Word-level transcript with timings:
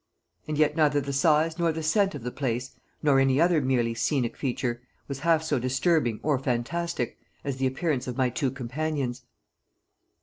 And 0.47 0.57
yet 0.57 0.75
neither 0.75 0.99
the 0.99 1.13
size 1.13 1.59
nor 1.59 1.71
the 1.71 1.83
scent 1.83 2.15
of 2.15 2.23
the 2.23 2.31
place, 2.31 2.71
nor 3.03 3.19
any 3.19 3.39
other 3.39 3.61
merely 3.61 3.93
scenic 3.93 4.35
feature, 4.35 4.81
was 5.07 5.19
half 5.19 5.43
so 5.43 5.59
disturbing 5.59 6.19
or 6.23 6.39
fantastic 6.39 7.19
as 7.43 7.57
the 7.57 7.67
appearance 7.67 8.07
of 8.07 8.17
my 8.17 8.31
two 8.31 8.49
companions. 8.49 9.21